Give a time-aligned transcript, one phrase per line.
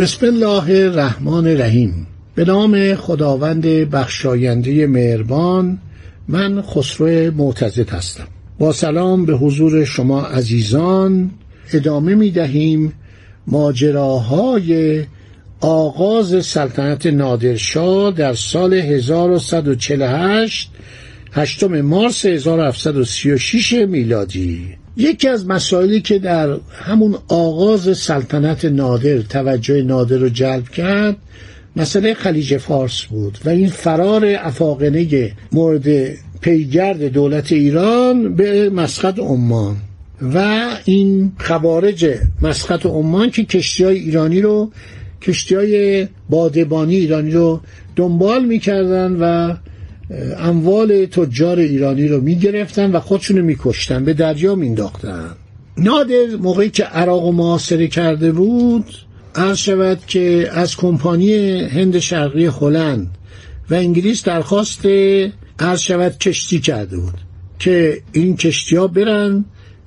[0.00, 2.06] بسم الله الرحمن الرحیم.
[2.34, 5.78] به نام خداوند بخشاینده مهربان
[6.28, 8.26] من خسرو معتزد هستم.
[8.58, 11.30] با سلام به حضور شما عزیزان
[11.72, 12.92] ادامه می دهیم
[13.46, 15.04] ماجراهای
[15.60, 20.70] آغاز سلطنت نادرشاه در سال 1148
[21.32, 24.79] هشتم مارس 1736 میلادی.
[25.00, 31.16] یکی از مسائلی که در همون آغاز سلطنت نادر توجه نادر رو جلب کرد
[31.76, 39.76] مسئله خلیج فارس بود و این فرار افاقنه مورد پیگرد دولت ایران به مسقط عمان
[40.34, 44.72] و این خوارج مسقط عمان که کشتی های ایرانی رو
[45.22, 47.60] کشتی های بادبانی ایرانی رو
[47.96, 49.54] دنبال می‌کردن و
[50.38, 55.30] اموال تجار ایرانی رو می‌گرفتن و خودشون رو میکشتن به دریا مینداختن
[55.78, 58.86] نادر موقعی که عراق و محاصره کرده بود
[59.34, 63.18] عرض شود که از کمپانی هند شرقی هلند
[63.70, 64.86] و انگلیس درخواست
[65.58, 67.14] عرض شود کشتی کرده بود
[67.58, 69.44] که این کشتی ها برن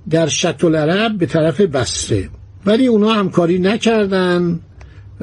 [0.09, 2.29] در شط العرب به طرف بسره.
[2.65, 4.59] ولی اونا همکاری نکردن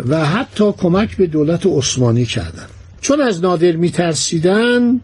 [0.09, 2.67] و حتی کمک به دولت عثمانی کردن.
[3.01, 5.01] چون از نادر میترسیدن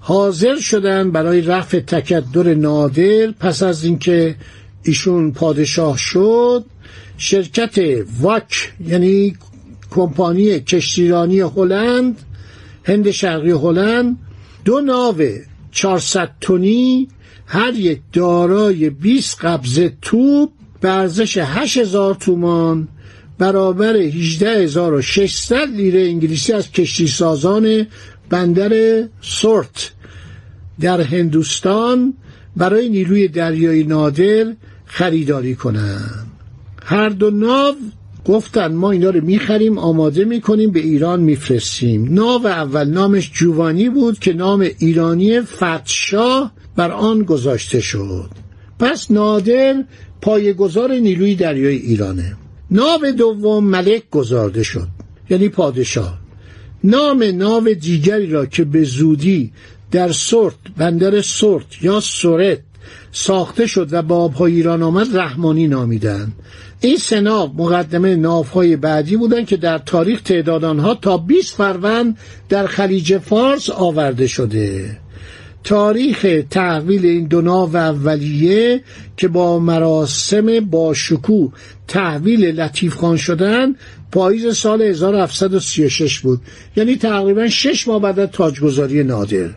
[0.00, 4.36] حاضر شدن برای رفع تکدر نادر پس از اینکه
[4.82, 6.64] ایشون پادشاه شد
[7.16, 7.78] شرکت
[8.20, 9.36] واک یعنی
[9.90, 12.18] کمپانی کشتیرانی هلند
[12.84, 14.18] هند شرقی هلند
[14.64, 15.22] دو ناو
[15.72, 17.08] 400 تنی
[17.46, 20.50] هر یک دارای 20 قبضه توپ
[20.80, 22.88] به ارزش 8000 تومان
[23.40, 27.86] برابر 18600 لیره انگلیسی از کشتی سازان
[28.30, 29.90] بندر سورت
[30.80, 32.14] در هندوستان
[32.56, 36.26] برای نیروی دریایی نادر خریداری کنند.
[36.84, 37.74] هر دو ناو
[38.24, 42.14] گفتن ما اینا رو می‌خریم آماده می‌کنیم به ایران میفرستیم.
[42.14, 48.30] ناو اول نامش جوانی بود که نام ایرانی فتشاه بر آن گذاشته شد.
[48.78, 49.84] پس نادر
[50.20, 52.36] پایگزار نیروی دریای ایرانه.
[52.70, 54.88] ناو دوم ملک گذارده شد
[55.30, 56.18] یعنی پادشاه.
[56.84, 59.52] نام ناو دیگری را که به زودی
[59.90, 62.58] در سرت بندر سرت یا سرت
[63.12, 66.32] ساخته شد و با آبهای ایران آمد رحمانی نامیدند.
[66.80, 72.66] این سه مقدمه ناوهای بعدی بودند که در تاریخ تعداد آنها تا 20 فروند در
[72.66, 74.96] خلیج فارس آورده شده.
[75.64, 78.80] تاریخ تحویل این دو ناو اولیه
[79.16, 81.52] که با مراسم با شکوه
[81.88, 83.74] تحویل لطیف خان شدن
[84.12, 86.40] پاییز سال 1736 بود.
[86.76, 89.48] یعنی تقریبا شش ماه بعد از تاجگذاری نادر.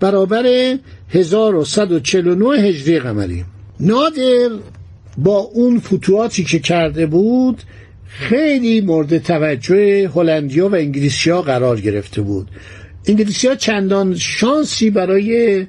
[0.00, 0.76] برابر
[1.10, 3.44] 1149 هجری قمری.
[3.80, 4.50] نادر
[5.18, 7.62] با اون فتوحاتی که کرده بود
[8.06, 12.48] خیلی مورد توجه هلندیا و انگلیسیا قرار گرفته بود.
[13.06, 15.66] انگلیسی ها چندان شانسی برای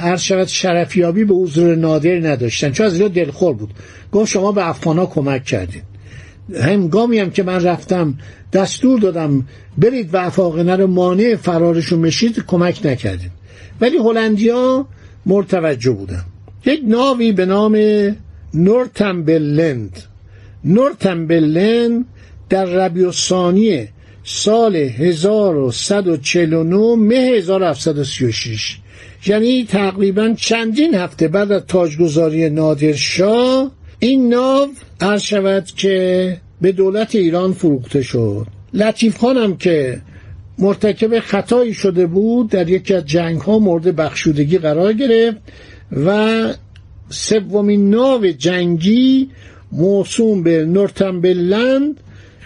[0.00, 2.72] عرض شود شرفیابی به حضور نادر نداشتن.
[2.72, 3.74] چون از اینا دلخور بود.
[4.12, 5.82] گفت شما به افغانا کمک کردید
[6.54, 8.18] هنگامی هم که من رفتم
[8.52, 9.46] دستور دادم
[9.78, 13.30] برید و افاقنه رو مانع فرارشون مشید کمک نکردید
[13.80, 14.86] ولی هلندیا
[15.26, 16.24] مرتوجه بودن.
[16.66, 17.76] یک ناوی به نام
[18.54, 19.98] نورتمبلند.
[20.64, 22.04] نورتمبلند
[22.48, 23.10] در ربیع
[24.24, 28.78] سال 1149 مه 1736
[29.26, 34.68] یعنی تقریبا چندین هفته بعد از تاجگذاری نادرشاه این ناو
[35.00, 38.46] عرض شود که به دولت ایران فروخته شد.
[38.74, 40.00] لطیف خانم که
[40.58, 45.38] مرتکب خطایی شده بود در یکی از جنگ ها مورد بخشودگی قرار گرفت
[46.06, 46.54] و
[47.10, 49.30] سومین ناو جنگی
[49.72, 52.00] موسوم به نورتمبلند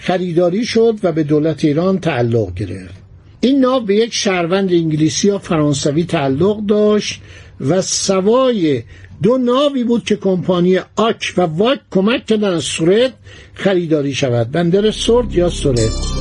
[0.07, 2.95] خریداری شد و به دولت ایران تعلق گرفت.
[3.41, 7.21] این ناو به یک شهروند انگلیسی یا فرانسوی تعلق داشت
[7.61, 8.83] و سوای
[9.23, 13.13] دو ناوی بود که کمپانی آک و واک کمک کردن سورت
[13.55, 14.51] خریداری شود.
[14.51, 16.14] بندر سرد یا سورت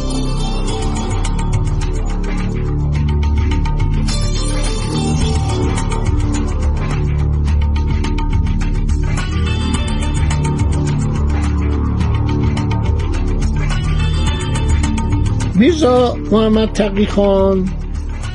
[15.63, 17.69] میرزا محمد تقی خان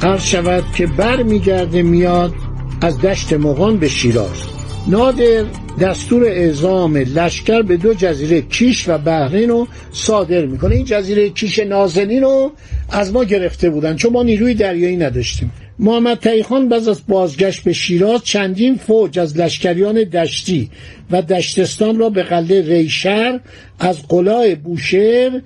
[0.03, 2.35] عرض شود که بر میگرده میاد
[2.81, 4.43] از دشت مغان به شیراز.
[4.87, 5.45] نادر
[5.81, 10.75] دستور اعزام لشکر به دو جزیره کیش و بحرین رو صادر می‌کنه.
[10.75, 12.53] این جزیره کیش نازنین رو
[12.91, 15.53] از ما گرفته بودن چون ما نیروی دریایی نداشتیم.
[15.79, 20.71] محمد تایخان بعد از بازگشت به شیراز چندین فوج از لشکریان دشتی
[21.11, 23.41] و دشتستان را به قلعه ریشر
[23.79, 25.41] از قلای بوشهر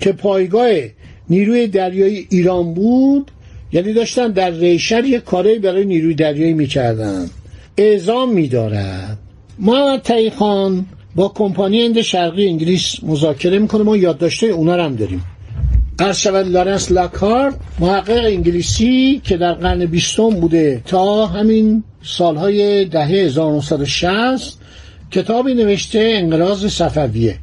[0.00, 0.68] که پایگاه
[1.30, 3.30] نیروی دریایی ایران بود
[3.72, 7.30] یعنی داشتن در ریشر یک کاری برای نیروی دریایی می‌کردن.
[7.76, 9.18] اعزام میدارد.
[9.58, 13.82] محمد تایخان با کمپانی هند شرقی انگلیس مذاکره می‌کنه.
[13.82, 15.24] ما یادداشته اونا رو هم داریم.
[15.98, 23.06] قرض شود لارنس لاکارد محقق انگلیسی که در قرن بیستم بوده تا همین سالهای دهه
[23.06, 24.58] 1960
[25.10, 27.36] کتابی نوشته انقراض صفویه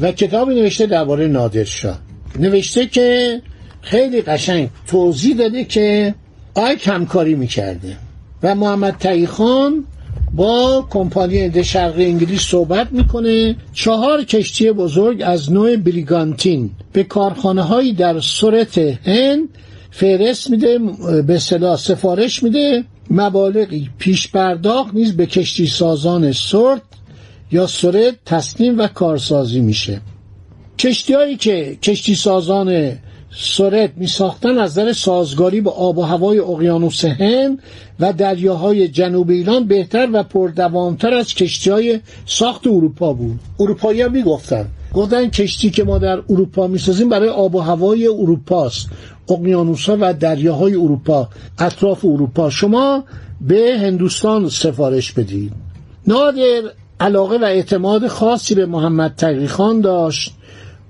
[0.00, 1.98] و کتابی نوشته درباره نادرشاه
[2.38, 3.40] نوشته که
[3.80, 6.14] خیلی قشنگ توضیح داده که
[6.54, 7.96] آیک همکاری می‌کرده
[8.42, 9.84] و محمد تایخان
[10.32, 13.56] با کمپانی هند شرقی انگلیس صحبت می‌کنه.
[13.72, 19.48] چهار کشتی بزرگ از نوع بریگانتین به کارخانه هایی در سرت هند
[19.90, 20.78] فرست میده
[21.26, 22.84] به صلاح سفارش میده.
[23.10, 26.82] مبالغی پیش پرداخت نیز به کشتی سازان سرت
[27.52, 30.00] یا سرت تسلیم و کارسازی میشه.
[30.84, 32.92] کشتی هایی که کشتی سازان
[33.36, 37.62] سرت می ساختن از نظر سازگاری با آب و هوای اقیانوس هند
[38.00, 43.40] و دریاهای جنوب ایران بهتر و پردوامتر از کشتی های ساخت اروپا بود.
[43.60, 47.60] اروپایی ها می گفتن گفتن کشتی که ما در اروپا می سازیم برای آب و
[47.60, 48.88] هوای اروپاست.
[49.28, 51.28] اقیانوس ها و دریاهای اروپا
[51.58, 52.50] اطراف اروپا.
[52.50, 53.04] شما
[53.40, 55.52] به هندوستان سفارش بدید
[56.06, 56.62] نادر
[57.00, 60.34] علاقه و اعتماد خاصی به محمد تقی خان داشت.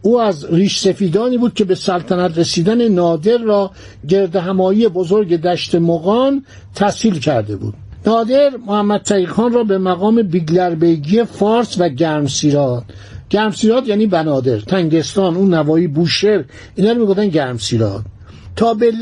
[0.05, 3.71] او از ریش سفیدانی بود که به سلطنت رسیدن نادر را
[4.09, 7.75] گرد همایی بزرگ دشت مغان تسهیل کرده بود.
[8.07, 12.85] نادر محمد تقی خان را به مقام بیگلربیگی فارس و گرمسیرات
[13.31, 18.03] گرمسیرات یعنی بنادر تنگستان اون نوایی بوشهر اینا رو می‌گفتن گرمسیرات
[18.57, 18.93] تا به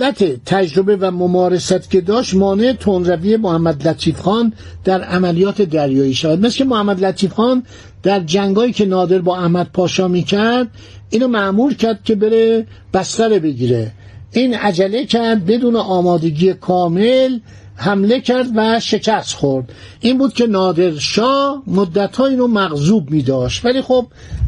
[0.47, 4.53] تجربه و ممارست که داشت مانع تندروی محمد لطیف خان
[4.85, 6.47] در عملیات دریایی شود.
[6.47, 7.63] مثل محمد لطیف خان
[8.03, 10.69] در جنگایی که نادر با احمد پاشا می‌کرد
[11.11, 13.93] اینو معمول کرد که بره بستر بگیره.
[14.33, 17.39] این عجله کرد بدون آمادگی کامل
[17.75, 19.73] حمله کرد و شکست خورد.
[20.01, 24.07] این بود که نادر شاه مدت اینو مغضوب می داشت ولی خب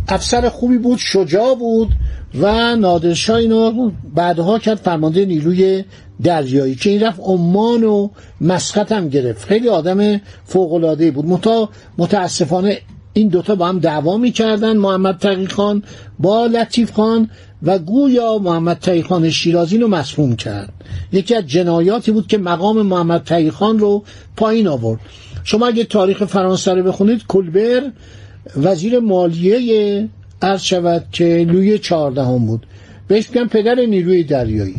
[0.09, 1.88] افسر خوبی بود شجاع بود
[2.41, 5.85] و نادرشاه اینو بعدها کرد فرمانده نیروی
[6.23, 8.09] دریایی که این رفت عمان و
[8.41, 9.47] مسقط هم گرفت.
[9.47, 11.27] خیلی آدم فوق‌العاده‌ای بود.
[11.27, 11.69] متا
[11.99, 12.79] متاسفانه
[13.12, 14.77] این دوتا با هم دعوا می‌کردن.
[14.77, 15.82] محمد تقی خان
[16.19, 17.31] با لطیف خان
[17.65, 20.73] و گویا محمد تقی خان شیرازی رو مسموم کرد.
[21.13, 24.05] یکی از جنایاتی بود که مقام محمد تقی خان رو
[24.37, 25.01] پایین آورد.
[25.45, 27.83] شما اگه تاریخ فرانسه رو بخونید کلبر
[28.57, 30.09] وزیر مالیه
[30.43, 32.67] عرض شود که لوی چهاردهم بود.
[33.09, 34.77] بهش میگن پدر نیروی دریایی.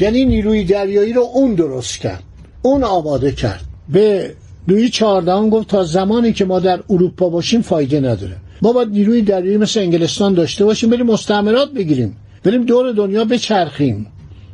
[0.00, 2.22] یعنی نیروی دریایی رو اون درست کرد.
[2.62, 3.60] اون آماده کرد.
[3.88, 4.34] به
[4.68, 8.36] لوی چهاردهم گفت تا زمانی که ما در اروپا باشیم فایده نداره.
[8.62, 12.16] ما باید نیروی دریایی مثل انگلستان داشته باشیم بریم مستعمرات بگیریم.
[12.44, 14.06] بریم دور دنیا بچرخیم.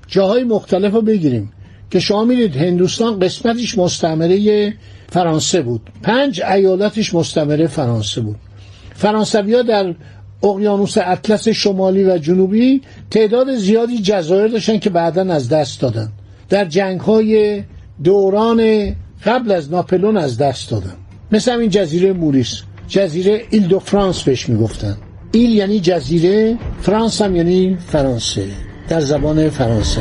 [0.07, 1.53] جاهای مختلف رو بگیریم.
[1.91, 4.75] که شما میرید هندوستان قسمتش مستعمره
[5.09, 5.81] فرانسه بود.
[6.03, 8.37] پنج ایالتش مستعمره فرانسه بود.
[8.95, 9.95] فرانسوی ها در
[10.43, 16.12] اقیانوس اطلس شمالی و جنوبی تعداد زیادی جزایر داشتن که بعدا از دست دادن.
[16.49, 17.62] در جنگ های
[18.05, 18.93] دوران
[19.25, 20.95] قبل از ناپلون از دست دادن.
[21.33, 22.62] مثل این جزیره موریس.
[22.88, 24.97] جزیره ایل دو فرانس بهش می‌گفتن.
[25.35, 28.47] ایل یعنی جزیره فرانس هم یعنی فرانسه
[28.88, 30.00] در زبان فرانسه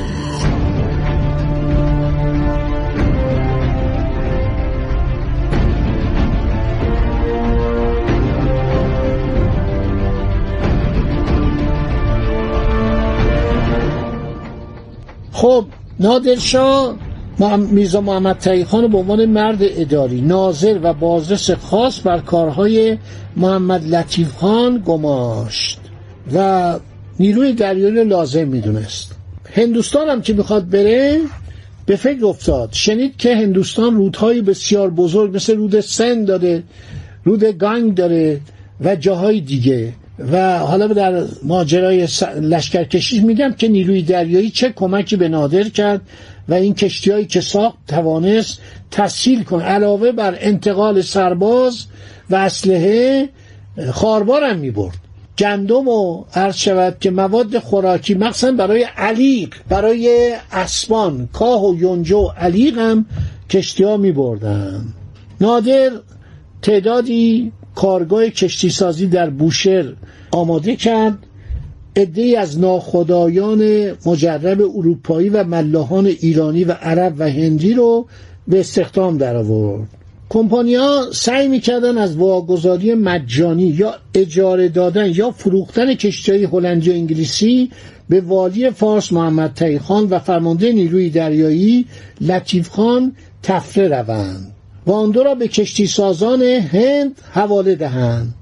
[15.31, 15.65] خب
[15.99, 16.95] نادرشاه
[17.71, 22.97] میرزا محمد تقی خان به عنوان مرد اداری ناظر و بازرس خاص بر کارهای
[23.37, 25.79] محمد لطیف خان گماشت
[26.33, 26.79] و
[27.19, 29.15] نیروی دریایی لازم می‌دونست.
[29.53, 31.19] هندوستان هم که می‌خواد بره
[31.85, 32.69] به فکر افتاد.
[32.71, 36.63] شنید که هندوستان رودهای بسیار بزرگ مثل رود سند داره
[37.23, 38.39] رود گنگ داره
[38.81, 39.93] و جاهای دیگه.
[40.31, 42.07] و حالا در ماجرای
[42.41, 46.01] لشکرکشی میگم که نیروی دریایی چه کمکی به نادر کرد
[46.49, 48.59] و این کشتیهایی که ساخت توانست
[48.91, 51.85] تسهیل کن علاوه بر انتقال سرباز
[52.29, 53.29] و اسلحه
[53.91, 54.97] خاربار هم می برد
[55.37, 62.15] گندم و عرض شود که مواد خوراکی مخصوصا برای علیق برای اسبان کاه و یونجه
[62.15, 63.05] و علیق هم
[63.49, 64.13] کشتی ها می
[65.41, 65.91] نادر
[66.61, 69.93] تعدادی کارگاه کشتی سازی در بوشهر
[70.31, 71.17] آماده کرد.
[71.95, 78.05] عده از ناخدایان مجرب اروپایی و ملاحان ایرانی و عرب و هندی رو
[78.47, 79.87] به استخدام در آورد.
[80.29, 87.71] کمپانیا سعی می‌کردن از واگذاری مجانی یا اجاره دادن یا فروختن کشتی هلندی و انگلیسی
[88.09, 91.85] به والی فارس محمد خان و فرمانده نیروی دریایی
[92.21, 94.53] لطیف خان تفره روند
[94.85, 98.33] و آن را به کشتی سازان هند حواله دهند.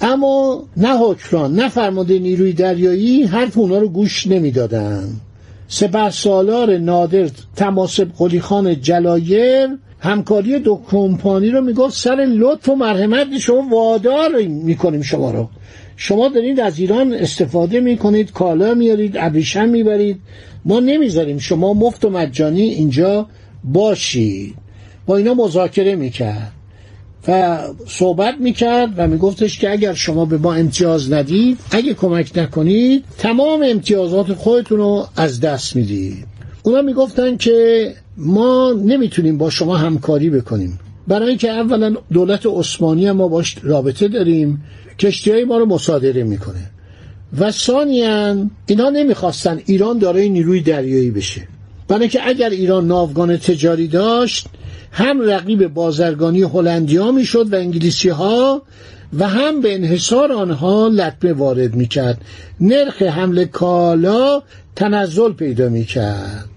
[0.00, 5.20] اما نه حکران نه فرمانده نیروی دریایی حرف اونا رو گوش نمی‌دادند
[5.68, 9.68] سپه سالار نادر تماسب قلی خان جلایر
[10.00, 15.48] همکاری دو کمپانی رو می‌گفت سر لطف و مرحمت شما وادار می‌کنیم شما رو.
[15.96, 20.20] شما دارید از ایران استفاده می‌کنید کالا میارید ابریشم می‌برید.
[20.64, 23.26] ما نمی‌ذاریم شما مفت و مجانی اینجا
[23.64, 24.54] باشید.
[25.06, 26.52] با اینا مذاکره می‌کرد.
[27.28, 33.04] و صحبت می‌کرد و میگفتش که اگر شما به ما امتیاز ندید اگه کمک نکنید
[33.18, 36.26] تمام امتیازات خودتون رو از دست می‌دید.
[36.62, 40.80] اونا می‌گفتن که ما نمی‌تونیم با شما همکاری بکنیم.
[41.08, 44.64] برای اینکه اولا دولت عثمانی ما باش رابطه داریم
[44.98, 46.70] کشتی های ما رو مصادره می‌کنه.
[47.38, 51.48] و ثانیا اینا نمی‌خواستن ایران دارای نیروی دریایی بشه.
[51.88, 54.46] برای اینکه اگر ایران ناوگان تجاری داشت
[54.92, 58.62] هم رقیب بازرگانی هلندیا می‌شد و انگلیسی ها
[59.18, 62.20] و هم به انحصار آنها لطمه وارد می‌کرد.
[62.60, 64.42] نرخ حمل کالا
[64.76, 66.48] تنزل پیدا می‌کرد.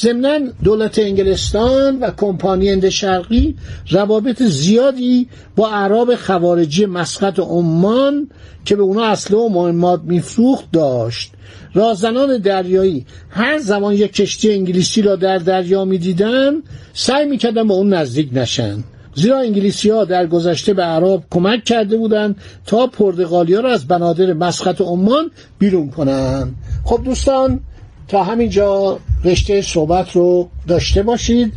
[0.00, 3.56] ضمنا دولت انگلستان و کمپانی هند شرقی
[3.90, 8.30] روابط زیادی با عرب خوارجی مسقط عمان
[8.64, 11.32] که به اونا اصله و مهمات میفروخت داشت.
[11.74, 17.94] رازنان دریایی هر زمان یک کشتی انگلیسی را در دریا می‌دیدن سعی می‌کردن به اون
[17.94, 18.84] نزدیک نشن.
[19.14, 23.86] زیرا انگلیسی ها در گذشته به عرب کمک کرده بودند تا پرتغالی ها را از
[23.88, 26.54] بنادر مسقط عمان بیرون کنند
[26.84, 27.60] خب دوستان
[28.10, 31.52] تا همینجا رشته صحبت رو داشته باشید.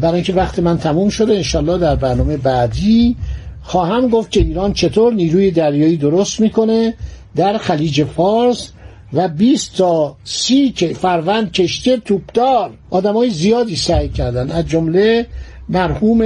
[0.00, 3.16] برای اینکه وقت من تموم شده انشالله در برنامه بعدی
[3.62, 6.94] خواهم گفت که ایران چطور نیروی دریایی درست می‌کنه
[7.36, 8.70] در خلیج فارس
[9.12, 14.50] و 20 تا سی که فروند کشتی توپدار آدمای زیادی سعی کردن.
[14.50, 15.26] از جمله
[15.68, 16.22] مرحوم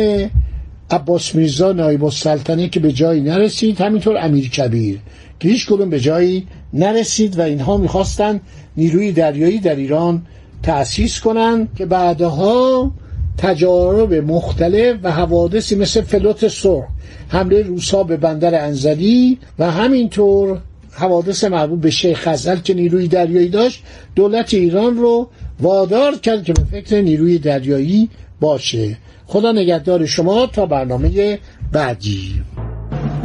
[0.91, 4.99] عباس میرزا نایب السلطنه که به جایی نرسید همینطور امیر کبیر.
[5.41, 8.41] که هیچ کدوم به جایی نرسید و اینها می‌خواستن
[8.77, 10.23] نیروی دریایی در ایران
[10.63, 12.93] تأسیس کنند که بعدها
[13.39, 16.85] تجارب مختلف و حوادثی مثل فلوت سرخ
[17.29, 20.59] حمله روسا به بندر انزلی و همینطور
[20.93, 23.83] حوادث مربوط به شیخ خزل که نیروی دریایی داشت
[24.15, 25.29] دولت ایران رو
[25.61, 28.09] وادار کرد که به فکر نیروی دریایی
[28.41, 28.97] باشه.
[29.27, 31.39] خدا نگهدار شما تا برنامه
[31.73, 32.43] بعدی.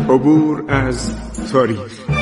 [0.09, 1.11] عبور از
[1.45, 2.14] sorry.